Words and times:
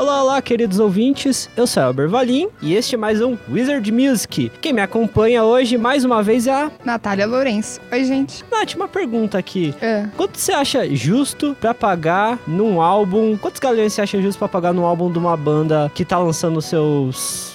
Olá, 0.00 0.22
olá, 0.22 0.40
queridos 0.40 0.78
ouvintes. 0.78 1.46
Eu 1.54 1.66
sou 1.66 1.82
Elber 1.82 2.08
Valim 2.08 2.48
e 2.62 2.74
este 2.74 2.94
é 2.94 2.98
mais 2.98 3.20
um 3.20 3.36
Wizard 3.50 3.92
Music. 3.92 4.50
Quem 4.58 4.72
me 4.72 4.80
acompanha 4.80 5.44
hoje 5.44 5.76
mais 5.76 6.06
uma 6.06 6.22
vez 6.22 6.46
é 6.46 6.54
a 6.54 6.70
Natália 6.82 7.26
Lourenço. 7.26 7.78
Oi, 7.92 8.04
gente. 8.04 8.42
Nath. 8.50 8.74
Uma 8.76 8.88
pergunta 8.88 9.36
aqui. 9.36 9.74
É. 9.78 10.06
Quanto 10.16 10.38
você 10.38 10.52
acha 10.52 10.88
justo 10.94 11.54
pra 11.60 11.74
pagar 11.74 12.38
num 12.46 12.80
álbum? 12.80 13.36
Quantos 13.36 13.60
galhões 13.60 13.92
você 13.92 14.00
acha 14.00 14.22
justo 14.22 14.38
pra 14.38 14.48
pagar 14.48 14.72
num 14.72 14.86
álbum 14.86 15.12
de 15.12 15.18
uma 15.18 15.36
banda 15.36 15.92
que 15.94 16.02
tá 16.02 16.18
lançando 16.18 16.56
o 16.56 16.62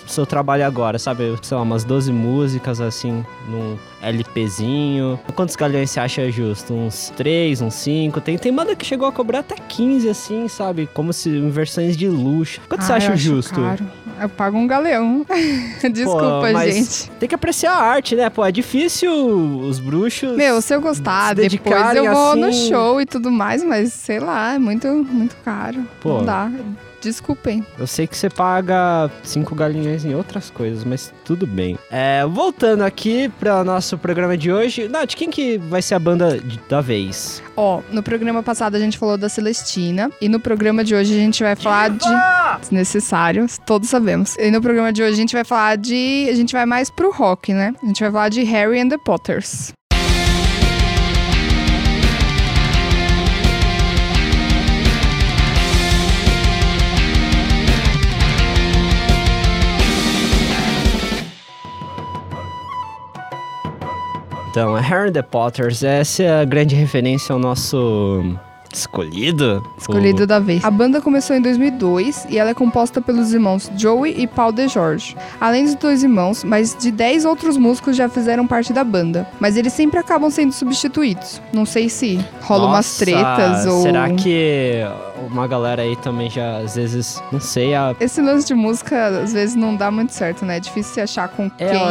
seu, 0.08 0.26
trabalho 0.26 0.66
agora, 0.66 0.98
sabe? 1.00 1.36
Sei 1.42 1.56
lá, 1.56 1.64
umas 1.64 1.84
12 1.84 2.12
músicas 2.12 2.80
assim, 2.82 3.26
num 3.50 3.78
LPzinho. 4.02 5.20
Quantos 5.36 5.56
galhões 5.56 5.90
você 5.90 6.00
acha 6.00 6.30
justo? 6.32 6.74
Uns 6.74 7.12
3, 7.16 7.62
uns 7.62 7.74
5? 7.76 8.22
Tem, 8.22 8.38
tem 8.38 8.54
banda 8.54 8.76
que 8.76 8.86
chegou 8.86 9.08
a 9.08 9.12
cobrar 9.12 9.40
até 9.40 9.56
15, 9.56 10.10
assim, 10.10 10.48
sabe? 10.48 10.88
Como 10.94 11.12
se 11.14 11.30
em 11.30 11.50
versões 11.50 11.96
de 11.98 12.08
luxo. 12.08 12.62
Quanto 12.68 12.84
você 12.84 12.94
Ah, 12.94 12.96
acha 12.98 13.12
eu 13.14 13.18
justo? 13.18 13.60
Caro. 13.62 13.86
Eu 14.22 14.30
pago 14.30 14.58
um 14.58 14.68
galeão. 14.68 15.26
Desculpa, 15.92 16.50
Pô, 16.52 16.60
gente. 16.72 17.10
Tem 17.20 17.28
que 17.30 17.36
apreciar 17.36 17.74
a 17.74 17.82
arte, 17.84 18.16
né? 18.16 18.30
Pô, 18.30 18.46
é 18.46 18.52
difícil 18.52 19.12
os 19.12 19.80
bruxos. 19.80 20.36
Meu, 20.38 20.62
se 20.62 20.74
eu 20.74 20.82
gostar, 20.82 21.36
se 21.36 21.50
depois 21.50 21.96
eu 21.96 22.14
vou 22.14 22.36
no 22.36 22.48
assim- 22.48 22.70
show 22.70 23.02
e 23.02 23.06
tudo 23.06 23.32
mais, 23.32 23.64
mas 23.64 23.92
sei 23.94 24.20
lá, 24.20 24.54
é 24.54 24.60
muito, 24.60 24.88
muito 24.88 25.36
caro. 25.44 25.84
Pô. 26.00 26.20
Não 26.20 26.26
dá. 26.26 26.52
Desculpem. 27.06 27.64
Eu 27.78 27.86
sei 27.86 28.08
que 28.08 28.18
você 28.18 28.30
paga 28.30 29.10
cinco 29.24 29.54
galinhas 29.54 30.04
em 30.04 30.16
outras 30.16 30.50
coisas, 30.50 30.84
mas 30.84 31.14
tudo 31.24 31.46
bem. 31.46 31.78
É, 31.92 32.26
voltando 32.26 32.82
aqui 32.84 33.30
para 33.40 33.64
nosso 33.64 33.96
programa 33.98 34.36
de 34.36 34.52
hoje. 34.52 34.88
Nath, 34.88 35.14
quem 35.14 35.30
que 35.30 35.58
vai 35.60 35.82
ser 35.84 35.94
a 35.94 36.00
banda 36.00 36.38
de- 36.40 36.60
da 36.68 36.82
vez? 36.82 37.44
Ó, 37.56 37.82
no 37.92 38.02
programa 38.02 38.42
passado 38.42 38.76
a 38.76 38.80
gente 38.80 38.98
falou 38.98 39.18
da 39.18 39.30
Celestina. 39.30 40.10
E 40.20 40.28
no 40.28 40.40
programa 40.40 40.84
de 40.84 40.96
hoje 40.96 41.14
a 41.14 41.20
gente 41.20 41.44
vai 41.44 41.56
falar 41.56 41.92
de. 41.92 42.06
Desnecessário, 42.62 43.46
todos 43.66 43.88
sabemos. 43.90 44.36
E 44.38 44.50
no 44.50 44.62
programa 44.62 44.92
de 44.92 45.04
hoje 45.04 45.14
a 45.14 45.18
gente 45.18 45.34
vai 45.34 45.44
falar 45.44 45.78
de. 45.78 46.28
A 46.30 46.34
gente 46.34 46.54
vai 46.54 46.66
mais 46.66 46.90
pro 46.90 47.12
rock, 47.12 47.54
né? 47.54 47.74
A 47.84 47.86
gente 47.86 48.02
vai 48.02 48.12
falar 48.12 48.30
de 48.30 48.44
Harry 48.44 48.80
and 48.80 48.90
the 48.90 48.98
Potters. 48.98 49.72
Então, 64.56 64.78
é 64.78 64.80
Harry 64.80 65.12
the 65.12 65.22
Potters. 65.22 65.84
Essa 65.84 66.24
é 66.24 66.42
a 66.42 66.46
grande 66.46 66.76
referência 66.76 67.34
ao 67.34 67.38
nosso 67.38 68.24
escolhido. 68.74 69.62
Escolhido 69.78 70.26
da 70.26 70.40
vez. 70.40 70.64
A 70.64 70.72
banda 70.72 71.02
começou 71.02 71.36
em 71.36 71.42
2002 71.42 72.28
e 72.30 72.38
ela 72.38 72.52
é 72.52 72.54
composta 72.54 73.02
pelos 73.02 73.34
irmãos 73.34 73.70
Joey 73.76 74.16
e 74.18 74.26
Paul 74.26 74.54
DeGeorge. 74.54 75.14
Além 75.42 75.66
dos 75.66 75.76
dois 75.76 76.04
irmãos, 76.04 76.46
mais 76.46 76.74
de 76.74 76.90
10 76.90 77.26
outros 77.26 77.58
músicos 77.58 77.98
já 77.98 78.08
fizeram 78.08 78.48
parte 78.48 78.72
da 78.72 78.86
banda. 78.86 79.28
Mas 79.42 79.58
eles 79.58 79.74
sempre 79.74 80.00
acabam 80.00 80.30
sendo 80.30 80.54
substituídos. 80.54 81.42
Não 81.52 81.66
sei 81.66 81.90
se 81.90 82.24
rola 82.40 82.68
umas 82.68 82.98
tretas 82.98 83.66
ou. 83.66 83.82
Será 83.82 84.10
que 84.10 84.86
uma 85.32 85.48
galera 85.48 85.82
aí 85.82 85.96
também 85.96 86.30
já, 86.30 86.58
às 86.58 86.76
vezes, 86.76 87.22
não 87.32 87.40
sei, 87.40 87.74
a... 87.76 87.96
Esse 88.00 88.22
lance 88.22 88.46
de 88.48 88.54
música 88.54 89.08
às 89.08 89.34
vezes 89.34 89.56
não 89.56 89.76
dá 89.76 89.90
muito 89.92 90.14
certo, 90.14 90.46
né? 90.46 90.58
É 90.58 90.60
difícil 90.60 90.94
se 90.94 91.02
achar 91.02 91.28
com 91.30 91.50
É, 91.60 91.70
quem 91.70 91.82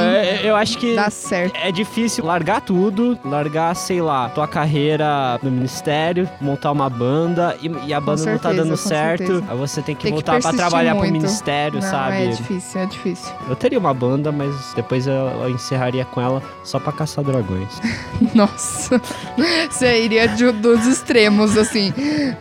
eu, 0.41 0.49
eu 0.51 0.57
acho 0.57 0.79
que 0.79 0.95
dá 0.95 1.11
certo. 1.11 1.55
é 1.57 1.71
difícil 1.73 2.25
largar 2.25 2.61
tudo, 2.61 3.19
largar, 3.25 3.75
sei 3.75 4.01
lá, 4.01 4.29
tua 4.29 4.47
carreira 4.49 5.39
no 5.43 5.51
ministério, 5.51 6.29
montar 6.41 6.73
uma 6.73 6.89
banda 6.89 7.57
e, 7.61 7.71
e 7.87 7.95
a 7.95 8.01
banda 8.01 8.25
não 8.25 8.39
tá 8.39 8.53
dando 8.53 8.77
certo. 8.77 9.27
certeza. 9.27 9.45
Aí 9.49 9.57
você 9.57 9.83
tem 9.83 9.95
que 9.95 10.03
Tem 10.05 10.13
que 10.13 10.17
voltar 10.17 10.33
pra 10.33 10.41
persistir 10.43 10.59
trabalhar 10.59 10.93
pro 10.95 11.01
muito. 11.01 11.13
ministério, 11.15 11.81
Não, 11.81 11.91
sabe? 11.91 12.17
é 12.25 12.27
difícil, 12.29 12.81
é 12.81 12.87
difícil. 12.87 13.33
Eu 13.49 13.57
teria 13.57 13.79
uma 13.79 13.95
banda, 13.95 14.31
mas 14.33 14.55
depois 14.75 15.07
eu, 15.07 15.13
eu 15.15 15.51
encerraria 15.51 16.05
com 16.05 16.21
ela 16.21 16.43
só 16.63 16.79
pra 16.79 16.93
caçar 16.93 17.25
dragões. 17.25 17.81
Nossa, 18.35 19.01
você 19.71 20.03
iria 20.05 20.29
de- 20.29 20.53
dos 20.53 20.87
extremos, 20.87 21.57
assim. 21.57 21.93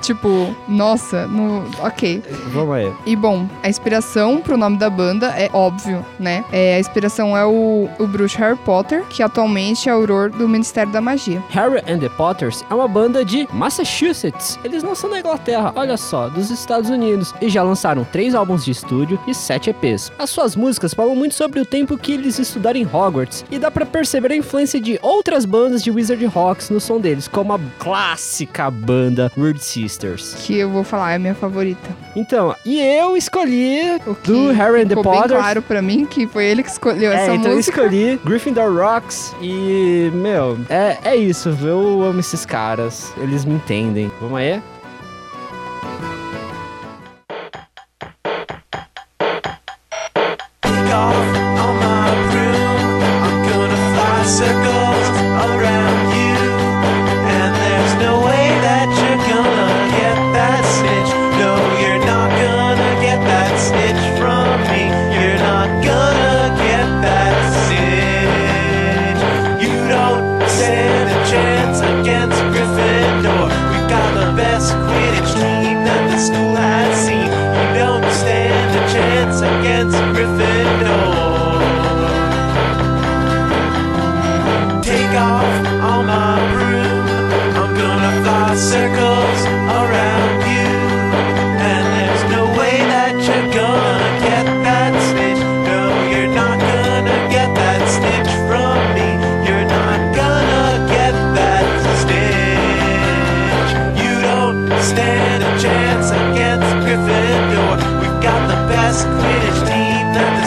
Tipo, 0.02 0.56
nossa, 0.73 1.28
no... 1.28 1.63
ok. 1.79 2.22
Vamos 2.51 2.75
aí. 2.75 2.91
E 3.06 3.16
bom, 3.16 3.47
a 3.61 3.69
inspiração 3.69 4.41
pro 4.41 4.57
nome 4.57 4.78
da 4.78 4.89
banda 4.89 5.28
é 5.38 5.50
óbvio, 5.53 6.06
né? 6.19 6.44
É, 6.51 6.75
a 6.75 6.79
inspiração 6.79 7.38
é 7.38 7.45
o, 7.45 7.89
o 8.00 8.07
bruxo 8.07 8.38
Harry 8.39 8.57
Potter, 8.57 9.03
que 9.06 9.22
atualmente 9.22 9.88
é 9.88 9.94
o 9.94 10.00
auror 10.00 10.29
do 10.29 10.47
Ministério 10.47 10.91
da 10.91 11.00
Magia. 11.00 11.41
Harry 11.50 11.81
and 11.88 12.00
the 12.00 12.09
Potters 12.09 12.63
é 12.69 12.73
uma 12.73 12.88
banda 12.88 13.23
de 13.23 13.47
Massachusetts. 13.53 14.59
Eles 14.63 14.83
não 14.83 14.95
são 14.95 15.09
da 15.09 15.19
Inglaterra, 15.19 15.72
olha 15.75 15.97
só, 15.97 16.29
dos 16.29 16.50
Estados 16.50 16.89
Unidos. 16.89 17.33
E 17.41 17.50
já 17.50 17.63
lançaram 17.63 18.03
três 18.03 18.35
álbuns 18.35 18.66
de 18.66 18.72
estúdio 18.72 19.19
e 19.28 19.33
sete 19.33 19.69
EPs. 19.69 20.12
As 20.17 20.29
suas 20.29 20.56
músicas 20.56 20.94
falam 20.94 21.16
muito 21.16 21.35
sobre 21.35 21.59
o 21.59 21.66
tempo 21.66 21.97
que 21.97 22.13
eles 22.13 22.39
estudaram 22.39 22.79
em 22.79 22.85
Hogwarts. 22.85 23.45
E 23.51 23.59
dá 23.59 23.69
pra 23.69 23.85
perceber 23.85 24.31
a 24.31 24.35
influência 24.35 24.79
de 24.79 25.00
outras 25.01 25.45
bandas 25.45 25.83
de 25.83 25.91
Wizard 25.91 26.25
Rocks 26.25 26.69
no 26.69 26.79
som 26.79 27.00
deles, 27.00 27.28
como 27.28 27.53
a 27.53 27.59
clássica 27.79 28.69
banda 28.69 29.31
Weird 29.38 29.63
Sisters. 29.63 30.35
Que 30.39 30.62
eu 30.63 30.69
vou 30.69 30.84
falar, 30.84 31.12
é 31.12 31.16
a 31.16 31.19
minha 31.19 31.35
favorita. 31.35 31.90
Então, 32.16 32.56
e 32.66 32.79
eu 32.79 33.16
escolhi 33.18 33.81
do 34.24 34.51
Harry 34.51 34.81
and 34.84 34.88
the 34.88 34.96
bem 34.96 35.03
Potters. 35.03 35.31
claro 35.40 35.62
pra 35.62 35.81
mim 35.81 36.06
que 36.06 36.25
foi 36.28 36.46
ele 36.46 36.63
que 36.63 36.69
escolheu 36.69 37.12
É, 37.12 37.16
essa 37.24 37.35
então 37.35 37.51
eu 37.51 37.57
música. 37.57 37.81
escolhi 37.81 38.19
Gryffindor 38.24 38.72
Rocks 38.75 39.34
e, 39.41 40.12
meu, 40.13 40.57
é, 40.69 40.97
é 41.03 41.16
isso, 41.16 41.50
eu 41.62 42.03
amo 42.03 42.19
esses 42.19 42.46
caras, 42.46 43.12
eles 43.18 43.46
me 43.46 43.56
entendem. 43.56 44.12
Vamos 44.22 44.38
aí? 44.40 44.62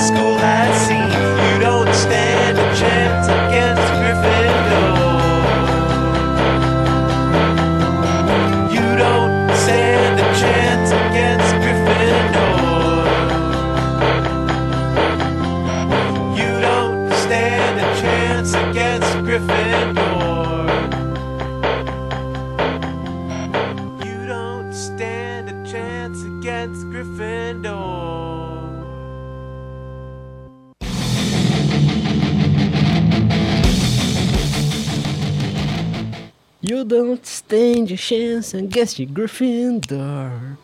School 0.06 0.38
has 0.38 0.86
seen. 0.86 1.10
You 1.46 1.58
don't 1.58 1.92
stand 1.92 2.58
a 2.58 2.68
chance 2.76 3.26
against 3.26 3.86
Gryffindor. 3.98 5.02
You 8.76 8.88
don't 9.04 9.50
stand 9.64 10.20
a 10.20 10.28
chance 10.42 10.90
against 10.92 11.54
Gryffindor. 11.62 13.06
You 16.40 16.52
don't 16.60 17.10
stand 17.24 17.74
a 17.80 17.88
chance 18.00 18.54
against 18.54 19.12
Gryffindor. 19.26 20.06
You 24.06 24.18
don't 24.26 24.72
stand 24.72 25.50
a 25.50 25.52
chance 25.68 26.22
against 26.22 26.86
Gryffindor. 26.90 28.05
You 36.68 36.84
don't 36.84 37.24
stand 37.24 37.92
a 37.92 37.96
chance 37.96 38.52
against 38.52 38.98
your 38.98 39.08
Gryffindor. 39.08 40.56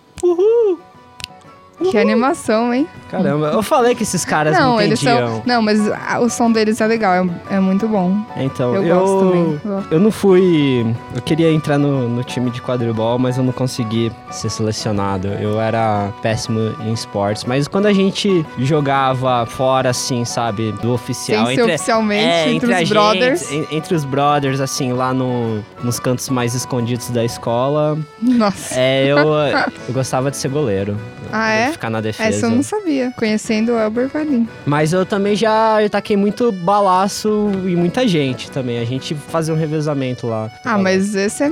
Que 1.91 1.99
animação, 1.99 2.73
hein? 2.73 2.87
Caramba, 3.11 3.49
eu 3.49 3.63
falei 3.63 3.95
que 3.95 4.03
esses 4.05 4.25
caras 4.25 4.57
não, 4.57 4.77
me 4.79 4.85
eles 4.85 5.03
entendiam. 5.03 5.29
são. 5.29 5.43
Não, 5.45 5.61
mas 5.61 5.79
o 6.21 6.29
som 6.31 6.51
deles 6.51 6.81
é 6.81 6.87
legal, 6.87 7.13
é, 7.15 7.57
é 7.57 7.61
muito 7.61 7.87
bom. 7.87 8.17
Então, 8.37 8.75
Eu, 8.75 8.83
eu, 8.85 8.99
gosto 8.99 9.19
também. 9.19 9.61
Eu- 9.91 10.01
não 10.01 10.11
fui. 10.11 10.87
Eu 11.15 11.21
queria 11.21 11.53
entrar 11.53 11.77
no, 11.77 12.09
no 12.09 12.25
time 12.25 12.51
de 12.51 12.63
quadribol, 12.63 13.19
mas 13.19 13.37
eu 13.37 13.45
não 13.45 13.53
consegui 13.53 14.11
ser 14.31 14.49
selecionado. 14.49 15.29
Eu 15.29 15.61
era 15.61 16.11
péssimo 16.23 16.75
em 16.87 16.93
esportes. 16.93 17.45
Mas 17.45 17.69
quando 17.69 17.85
a 17.87 17.93
gente 17.93 18.45
jogava 18.59 19.45
fora, 19.47 19.91
assim, 19.91 20.25
sabe, 20.25 20.73
do 20.73 20.93
oficial. 20.93 21.47
Sem 21.47 21.57
ser 21.57 21.63
oficialmente, 21.65 22.25
é, 22.25 22.51
entre, 22.53 22.73
a 22.73 22.77
os 22.77 22.79
gente, 22.81 22.89
brothers. 22.89 23.53
en- 23.53 23.67
entre 23.71 23.95
os 23.95 24.05
brothers, 24.07 24.59
assim, 24.61 24.93
lá 24.93 25.13
no, 25.13 25.63
nos 25.85 26.01
cantos 26.01 26.29
mais 26.31 26.55
escondidos 26.55 27.11
da 27.11 27.23
escola. 27.25 27.99
Nossa. 28.23 28.75
É, 28.75 29.07
eu, 29.07 29.19
eu 29.89 29.93
gostava 29.93 30.31
de 30.31 30.37
ser 30.39 30.49
goleiro. 30.49 30.97
Ah, 31.33 31.51
é? 31.51 31.73
Ficar 31.73 31.91
na 31.91 32.01
defesa. 32.01 32.29
Essa 32.29 32.47
eu 32.47 32.51
não 32.51 32.63
sabia. 32.63 33.13
Conhecendo 33.17 33.73
o 33.73 33.79
Elber 33.79 34.09
Valim. 34.09 34.47
Mas 34.67 34.93
eu 34.93 35.07
também 35.07 35.35
já 35.35 35.79
taquei 35.91 36.17
muito 36.17 36.53
balaço 36.53 37.51
em 37.65 37.75
muita 37.75 38.07
gente 38.07 38.51
também. 38.51 38.79
A 38.79 38.85
gente 38.85 39.15
fazia 39.15 39.55
um 39.55 39.57
revezamento 39.57 40.27
lá. 40.27 40.51
Ah, 40.65 40.79
mas 40.79 41.15
esse 41.15 41.45
é 41.45 41.51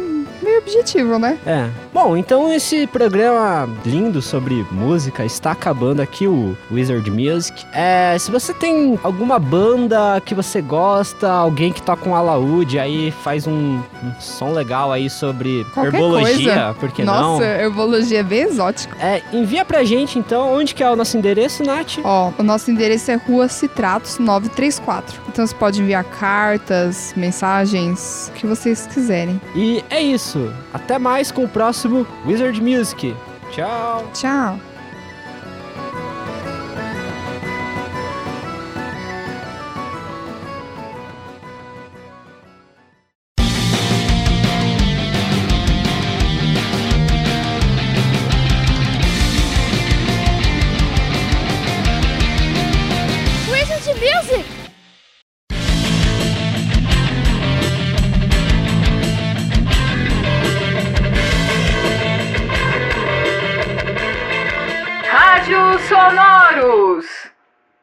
objetivo, 0.61 1.19
né? 1.19 1.39
É. 1.47 1.69
Bom, 1.93 2.17
então 2.17 2.53
esse 2.53 2.87
programa 2.87 3.69
lindo 3.85 4.23
sobre 4.23 4.65
música 4.71 5.25
está 5.25 5.53
acabando 5.53 6.01
aqui, 6.01 6.27
o 6.27 6.57
Wizard 6.71 7.11
Music. 7.11 7.65
É, 7.73 8.17
se 8.19 8.31
você 8.31 8.53
tem 8.55 8.99
alguma 9.03 9.39
banda 9.39 10.21
que 10.25 10.35
você 10.35 10.61
gosta, 10.61 11.29
alguém 11.31 11.73
que 11.73 11.83
toca 11.83 12.09
um 12.09 12.15
alaúde, 12.15 12.79
aí 12.79 13.11
faz 13.11 13.47
um, 13.47 13.81
um 14.03 14.21
som 14.21 14.53
legal 14.53 14.93
aí 14.93 15.09
sobre 15.11 15.65
Qualquer 15.75 15.95
herbologia, 15.95 16.55
coisa. 16.55 16.77
por 16.79 16.93
que 16.93 17.03
Nossa, 17.05 17.45
não? 17.45 17.51
herbologia 17.61 18.21
é 18.21 18.23
bem 18.23 18.43
exótico. 18.43 18.95
É, 19.01 19.23
envia 19.33 19.65
pra 19.65 19.83
gente 19.85 20.19
então, 20.19 20.55
onde 20.55 20.75
que 20.75 20.83
é 20.83 20.91
o 20.91 20.97
nosso 20.97 21.17
endereço, 21.17 21.63
Nath? 21.65 21.99
Ó, 22.05 22.31
o 22.39 22.43
nosso 22.43 22.71
endereço 22.71 23.11
é 23.11 23.15
Rua 23.15 23.49
Citratos 23.49 24.19
934. 24.19 25.21
Então 25.29 25.47
você 25.47 25.55
pode 25.55 25.81
enviar 25.81 26.05
cartas, 26.05 27.13
mensagens, 27.17 28.31
o 28.31 28.33
que 28.39 28.47
vocês 28.47 28.87
quiserem. 28.87 29.41
E 29.55 29.83
é 29.91 30.01
isso. 30.01 30.50
Até 30.73 30.99
mais 30.99 31.31
com 31.31 31.45
o 31.45 31.49
próximo 31.49 32.07
Wizard 32.27 32.61
Music. 32.61 33.15
Tchau. 33.51 34.05
Tchau. 34.15 34.70